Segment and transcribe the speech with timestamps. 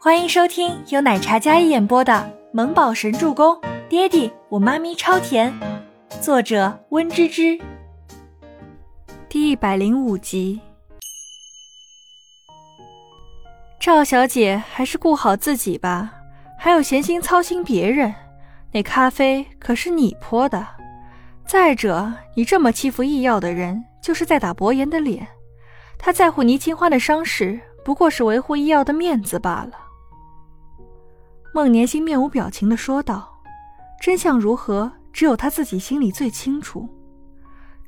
[0.00, 2.12] 欢迎收听由奶茶一演播的
[2.52, 3.52] 《萌宝神助攻》，
[3.88, 5.52] 爹地我妈咪超甜，
[6.20, 7.58] 作者温芝芝。
[9.28, 10.60] 第一百零五集。
[13.80, 16.14] 赵小姐还是顾好自己吧，
[16.56, 18.14] 还有闲心操心别人。
[18.70, 20.64] 那咖啡可是你泼的。
[21.44, 25.26] 再者，你这么欺负易耀的人，就是在打伯言的脸。
[25.98, 29.87] 他在乎倪清欢的伤势，不过是维护易耀的面子罢了。
[31.54, 33.28] 孟年星面无表情的说道
[34.00, 36.88] ：“真相如何，只有他自己心里最清楚。”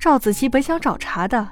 [0.00, 1.46] 赵子琪本想找茬的，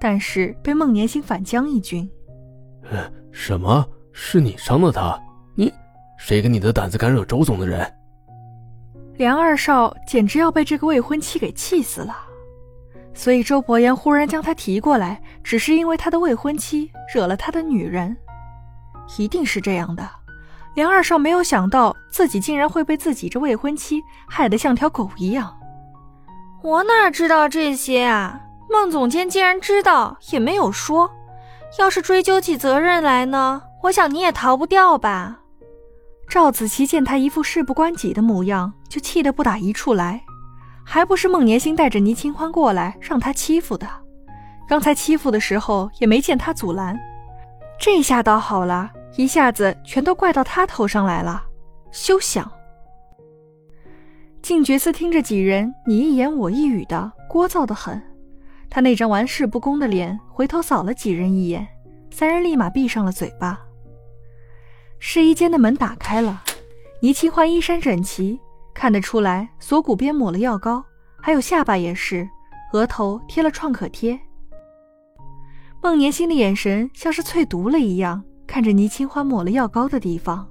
[0.00, 2.08] 但是被孟年星反将一军。
[2.90, 3.84] “呃，什么？
[4.12, 5.20] 是你伤了他？
[5.56, 5.72] 你，
[6.18, 7.90] 谁给你的胆子敢惹周总的人？”
[9.16, 12.16] 梁二少简直要被这个未婚妻给气死了。
[13.14, 18.16] 所以周伯言忽然将他提过来，只是因为他的未婚妻惹了他的女人，
[19.18, 20.08] 一定是这样的。
[20.74, 25.56] 梁二少没有想到自己竟然会被自己这未婚妻害得像条狗一样。
[26.62, 28.40] 我哪知道这些啊？
[28.70, 31.10] 孟总监既然知道，也没有说。
[31.78, 33.62] 要是追究起责任来呢？
[33.82, 35.40] 我想你也逃不掉吧。
[36.28, 40.22] 赵子琪见他一副事不关己的模样，就气得不打一处来。
[40.84, 43.86] 还不是孟年星带着倪清欢过来让他欺负的，
[44.68, 46.98] 刚才欺负的时候也没见他阻拦，
[47.78, 51.44] 这下倒好了，一下子全都怪到他头上来了，
[51.92, 52.50] 休想！
[54.42, 58.02] 静觉寺听着几人你一言我一语的，聒噪的很，
[58.68, 61.66] 他那张玩世不恭的脸回头扫了几人一眼，
[62.10, 63.60] 三人立马闭上了嘴巴。
[64.98, 66.42] 试衣间的门打开了，
[67.00, 68.40] 倪清欢衣衫整齐。
[68.74, 70.84] 看得出来，锁骨边抹了药膏，
[71.22, 72.28] 还有下巴也是，
[72.72, 74.18] 额头贴了创可贴。
[75.80, 80.48] 孟年心的眼神像是淬毒了一样，看着倪清欢抹了药膏的地方，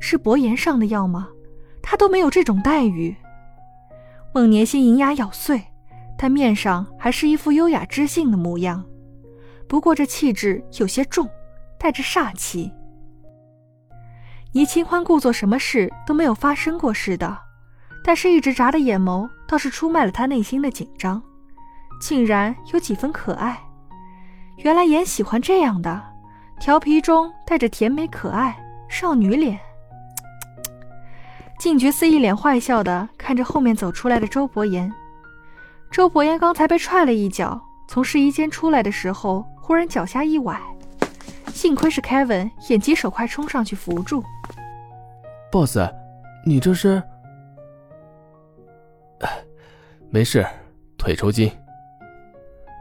[0.00, 1.28] 是薄言上的药吗？
[1.82, 3.14] 他都没有这种待遇。
[4.34, 5.62] 孟年心银牙咬碎，
[6.18, 8.84] 但面上还是一副优雅知性的模样，
[9.68, 11.28] 不过这气质有些重，
[11.78, 12.72] 带着煞气。
[14.52, 17.38] 倪清欢故作什么事都没有发生过似的，
[18.02, 21.22] 但是一直眨的眼眸倒是出卖了他内心的紧张，
[22.00, 23.62] 竟然有几分可爱。
[24.58, 26.02] 原来颜喜欢这样的，
[26.58, 28.56] 调皮中带着甜美可爱
[28.88, 29.58] 少女脸。
[31.58, 34.92] 静觉寺一脸坏笑的看着后面走出来的周伯言。
[35.90, 40.60] 周伯言刚才被踹了一脚，从试衣间出来的时候，忽然脚下一崴。
[41.54, 44.22] 幸亏是 Kevin，眼疾手快冲上去扶住。
[45.50, 45.78] Boss，
[46.44, 47.02] 你这是？
[50.10, 50.44] 没事，
[50.98, 51.50] 腿抽筋。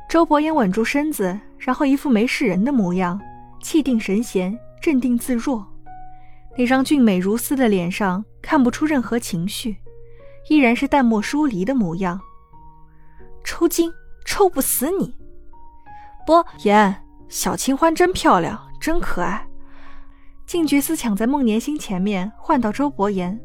[0.10, 3.20] 周伯言稳住身子，然后一副没事人的模样，
[3.66, 5.66] 气定神闲，镇定自若。
[6.56, 9.76] 那张俊美如丝的脸上看不出任何情绪，
[10.50, 12.22] 依然是淡漠疏离的模样。
[13.44, 13.92] 抽筋？
[14.24, 15.16] 抽不死你！
[16.28, 16.96] 不言。
[17.28, 19.48] 小清欢真漂亮，真可爱。
[20.46, 23.42] 静觉司抢在孟年星前面，换到周伯言。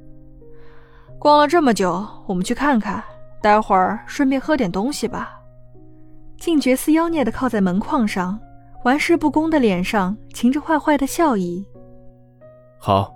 [1.19, 3.03] 逛了这么久，我们去看看，
[3.41, 5.31] 待会儿顺便喝点东西吧。
[6.39, 8.39] 静觉司妖孽的靠在门框上，
[8.83, 11.65] 玩世不恭的脸上噙着坏坏的笑意。
[12.79, 13.15] 好。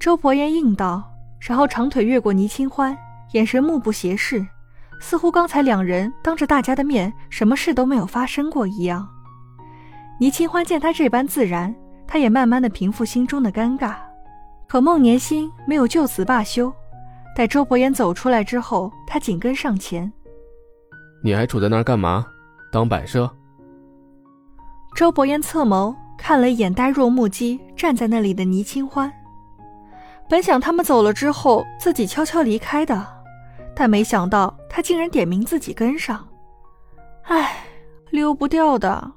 [0.00, 1.02] 周伯言应道，
[1.40, 2.96] 然后长腿越过倪清欢，
[3.32, 4.46] 眼神目不斜视，
[5.00, 9.08] 似乎刚才两人当着大家的面，什么事都没有发生过一样。
[10.20, 11.74] 倪清欢见他这般自然，
[12.06, 13.94] 他也慢慢的平复心中的尴尬。
[14.66, 16.72] 可孟年心没有就此罢休，
[17.34, 20.10] 待周伯言走出来之后，他紧跟上前。
[21.22, 22.26] 你还杵在那儿干嘛？
[22.70, 23.30] 当摆设？
[24.94, 29.12] 周伯言侧眸看了一眼呆若木鸡站在那里的倪清欢，
[30.28, 33.04] 本想他们走了之后自己悄悄离开的，
[33.74, 36.24] 但没想到他竟然点名自己跟上。
[37.24, 37.56] 唉，
[38.10, 39.12] 溜不掉的。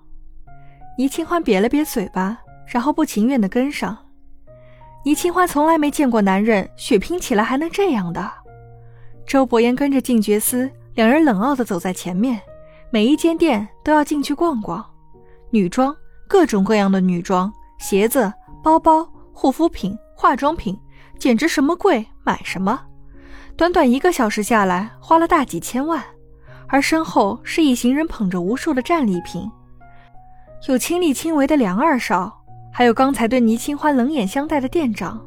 [0.97, 3.95] 倪清欢瘪了瘪嘴巴，然后不情愿地跟上。
[5.06, 8.31] 倪清欢从来没见过男人血拼起来还能这样的。
[9.27, 12.41] 周伯言跟着静觉司，两人冷傲地走在前面，
[12.89, 14.83] 每一间店都要进去逛逛。
[15.49, 15.95] 女装，
[16.27, 18.31] 各种各样的女装，鞋子、
[18.63, 20.77] 包包、护肤品、化妆品，
[21.17, 22.81] 简直什么贵买什么。
[23.55, 26.03] 短短一个小时下来，花了大几千万，
[26.67, 29.49] 而身后是一行人捧着无数的战利品。
[30.67, 32.43] 有亲力亲为的梁二少，
[32.73, 35.25] 还有刚才对倪清欢冷眼相待的店长，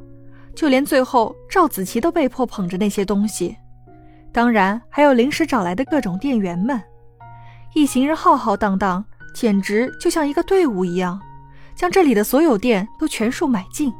[0.54, 3.56] 就连最后赵子琪都被迫捧着那些东西。
[4.32, 6.80] 当然，还有临时找来的各种店员们，
[7.74, 9.04] 一行人浩浩荡荡，
[9.34, 11.20] 简直就像一个队伍一样，
[11.74, 13.92] 将这里的所有店都全数买进。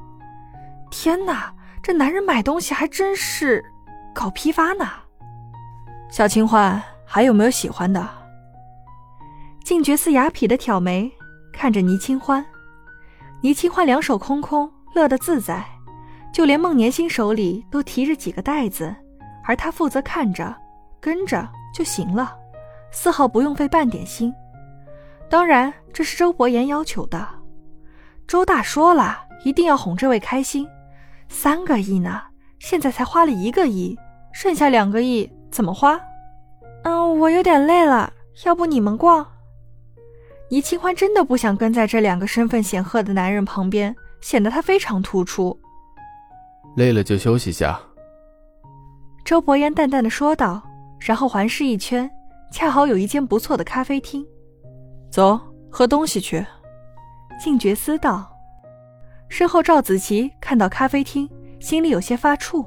[0.90, 3.64] 天哪，这男人买东西还真是
[4.14, 4.86] 搞批发呢！
[6.10, 8.08] 小清欢，还有没有喜欢的？
[9.62, 11.10] 静觉寺雅痞的挑眉，
[11.52, 12.44] 看着倪清欢。
[13.42, 15.64] 倪清欢两手空空，乐得自在，
[16.32, 18.94] 就连孟年星手里都提着几个袋子，
[19.44, 20.54] 而他负责看着，
[21.00, 22.36] 跟着就行了，
[22.90, 24.34] 丝毫不用费半点心。
[25.30, 27.24] 当然，这是周伯言要求的。
[28.26, 30.68] 周大说了，一定要哄这位开心。
[31.28, 32.20] 三个亿呢，
[32.58, 33.96] 现在才花了一个亿，
[34.32, 36.00] 剩下两个亿怎么花？
[36.82, 38.12] 嗯，我有点累了，
[38.44, 39.24] 要不你们逛？
[40.50, 45.56] 倪清欢真的不想跟在这两个身份显赫的男人旁边，显得他非常突出。
[46.76, 47.80] 累了就休息下。
[49.24, 50.60] 周伯言淡淡的说道，
[50.98, 52.10] 然后环视一圈，
[52.50, 54.26] 恰好有一间不错的咖啡厅。
[55.10, 55.38] 走，
[55.70, 56.44] 喝东西去。
[57.42, 58.30] 静觉思道。
[59.28, 61.28] 身后赵子琪看到咖啡厅，
[61.58, 62.66] 心里有些发怵，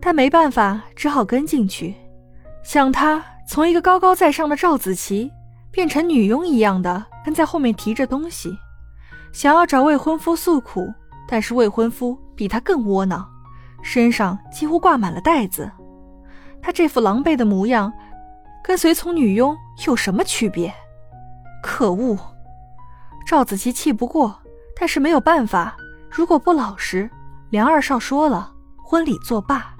[0.00, 1.94] 但没办法，只好跟进去。
[2.62, 5.30] 想他从一个高高在上的赵子琪。
[5.70, 8.58] 变成女佣一样的跟在后面提着东西，
[9.32, 10.92] 想要找未婚夫诉苦，
[11.28, 13.24] 但是未婚夫比他更窝囊，
[13.82, 15.70] 身上几乎挂满了袋子。
[16.62, 17.92] 他这副狼狈的模样，
[18.64, 19.54] 跟随从女佣
[19.86, 20.72] 有什么区别？
[21.62, 22.16] 可恶！
[23.26, 24.40] 赵子琪气不过，
[24.78, 25.76] 但是没有办法。
[26.10, 27.10] 如果不老实，
[27.50, 28.52] 梁二少说了，
[28.82, 29.74] 婚礼作罢。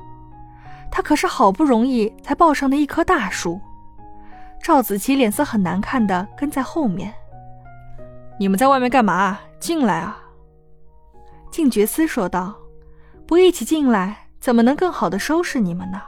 [0.91, 3.61] 他可是好不容易才抱上的一棵大树。
[4.63, 7.15] 赵子琪脸色很难看的跟在后面。
[8.39, 9.39] 你们在外面干嘛？
[9.59, 10.19] 进来啊！
[11.51, 12.55] 静觉司说道
[13.27, 16.01] ：“不一起进来，怎么能更好的收拾你们呢？”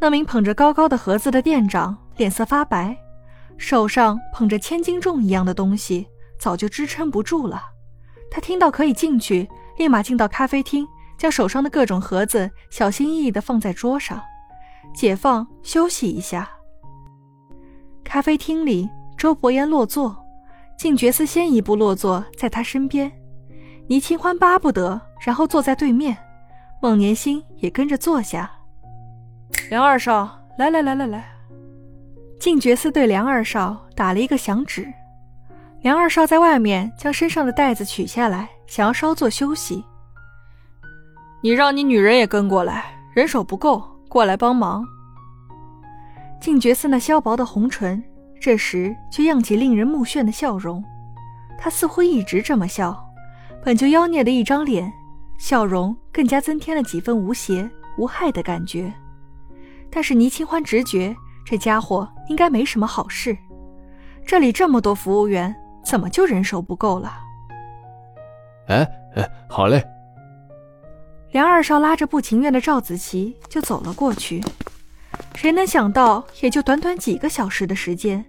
[0.00, 2.96] 那名捧着高高的盒子的店长脸色发白，
[3.56, 6.06] 手上捧着千斤重一样的东西，
[6.38, 7.62] 早就支撑不住了。
[8.30, 9.48] 他听到可以进去，
[9.78, 10.86] 立马进到咖啡厅，
[11.16, 14.20] 将手上的各种盒子小心翼翼的放在桌上，
[14.94, 16.50] 解放休息一下。
[18.02, 20.16] 咖啡厅里，周伯言落座，
[20.76, 23.10] 静觉寺先一步落座在他身边，
[23.88, 26.16] 倪清欢巴不得，然后坐在对面，
[26.82, 28.50] 孟年星也跟着坐下。
[29.70, 31.33] 梁二少，来来来来来。
[32.38, 34.86] 静觉寺对梁二少打了一个响指，
[35.80, 39.84] 梁二少在外面将身上的袋子取下来，想要稍作休息。
[41.42, 42.84] 你让你女人也跟过来，
[43.14, 44.84] 人手不够，过来帮忙。
[46.40, 48.02] 静觉寺那削薄的红唇，
[48.40, 50.84] 这时却漾起令人目眩的笑容。
[51.58, 52.98] 他似乎一直这么笑，
[53.62, 54.92] 本就妖孽的一张脸，
[55.38, 58.92] 笑容更加增添了几分无邪无害的感觉。
[59.90, 61.16] 但是倪清欢直觉，
[61.46, 63.36] 这家伙应该没什么好事。
[64.26, 65.54] 这里这么多服务员，
[65.84, 67.12] 怎么就人手不够了？
[68.68, 69.84] 哎哎，好嘞。
[71.32, 74.42] 梁二少拉着不情愿的赵子琪就走了过去。
[75.34, 78.24] 谁能想到，也就短短几个小时的时间，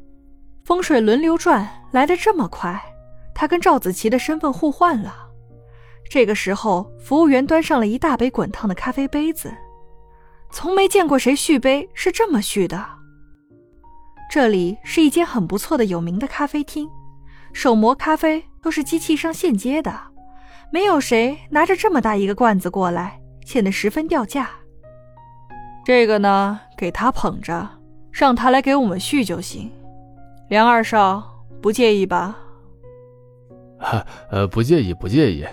[0.65, 2.81] 风水轮流转来得这么快。
[3.33, 5.13] 他跟赵子琪的身份互换了。
[6.09, 9.53] 这个时候，服务员端上了一大杯滚烫的咖啡杯子，
[10.51, 12.85] 从没见过谁续杯是这么续的。
[14.29, 16.89] 这里是一间很不错的有名的咖啡厅，
[17.53, 19.93] 手磨咖啡都是机器上现接的，
[20.71, 24.49] 没有谁拿着这么大一个罐子过来，显得十分掉价。
[25.85, 27.69] 这个呢，给他捧着，
[28.11, 29.71] 让他来给我们续就行。
[30.49, 31.23] 梁二少
[31.61, 32.35] 不介意吧？
[33.79, 35.45] 哈，呃，不介意，不介意。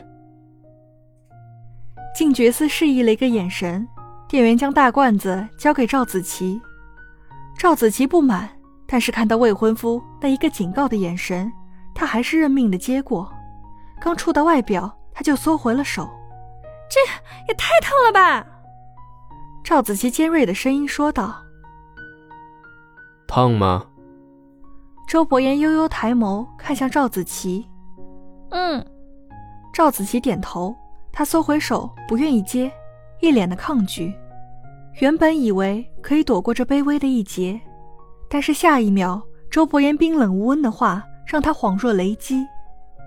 [2.14, 3.86] 静觉寺示意了一个眼神，
[4.28, 6.60] 店员将大罐子交给赵子琪。
[7.58, 8.48] 赵子琪不满，
[8.92, 11.50] 但是看到未婚夫那一个警告的眼神，
[11.94, 13.32] 他还是认命的接过。
[13.98, 16.06] 刚触到外表，他就缩回了手。
[16.90, 17.00] 这
[17.48, 18.46] 也太烫了吧！
[19.64, 21.42] 赵子琪尖锐的声音说道
[23.26, 23.86] ：“烫吗？”
[25.08, 27.66] 周伯言悠悠抬眸看向赵子琪
[28.52, 28.84] ，“嗯。”
[29.72, 30.76] 赵子琪点头，
[31.10, 32.70] 他缩回手，不愿意接，
[33.22, 34.12] 一脸的抗拒。
[35.00, 37.58] 原本以为可以躲过这卑微的一劫，
[38.32, 42.42] 但是下一秒，周伯言冰冷无温的话让他恍若雷击。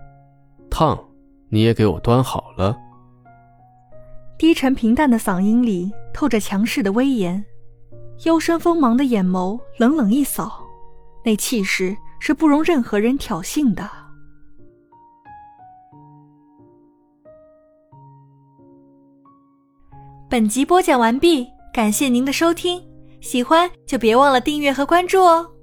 [0.69, 1.03] “烫，
[1.49, 2.77] 你也给我端好了。”
[4.37, 7.43] 低沉平淡的嗓音里透着强势的威严，
[8.23, 10.63] 幽深锋芒的眼眸冷冷一扫，
[11.23, 13.89] 那气势是不容任何人挑衅的。
[20.29, 22.79] 本集播讲完毕，感谢您的收听，
[23.25, 25.54] 喜欢就别忘了订阅和关注哦。